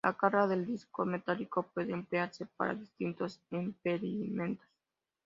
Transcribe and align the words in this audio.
La 0.03 0.13
carga 0.17 0.47
del 0.47 0.65
disco 0.65 1.05
metálico 1.05 1.61
puede 1.61 1.93
emplearse 1.93 2.47
para 2.57 2.73
distintos 2.73 3.39
experimentos. 3.51 4.67